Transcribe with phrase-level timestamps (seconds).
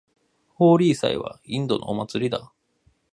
[0.55, 2.51] ホーリー祭はインドのお祭りだ。